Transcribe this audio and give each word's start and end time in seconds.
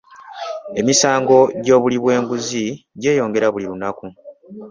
Emisango 0.79 1.37
gy'obuli 1.63 1.97
bw'enguzi 2.03 2.65
gyeyongera 3.01 3.47
buli 3.53 3.65
lunaku. 3.71 4.05